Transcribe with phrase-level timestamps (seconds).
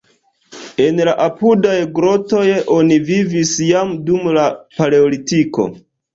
[0.85, 4.49] En la apudaj grotoj oni vivis jam dum la
[4.81, 5.71] paleolitiko.